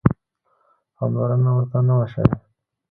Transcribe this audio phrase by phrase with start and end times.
[0.95, 2.35] پاملرنه ورته نه وه شوې.